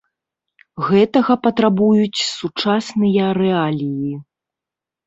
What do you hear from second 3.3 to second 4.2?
рэаліі.